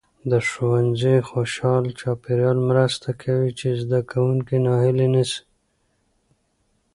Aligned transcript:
د 0.31 0.33
ښوونځي 0.49 1.15
خوشال 1.29 1.83
چاپیریال 1.99 2.57
مرسته 2.69 3.09
کوي 3.21 3.49
چې 3.59 3.67
زده 3.81 3.99
کوونکي 4.11 4.57
ناهیلي 4.65 5.07
نسي. 5.15 5.41